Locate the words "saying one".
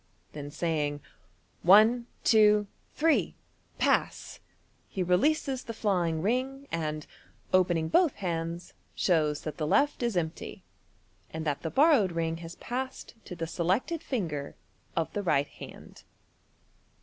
0.49-2.07